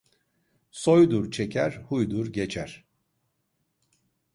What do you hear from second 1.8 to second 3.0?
huydur geçer.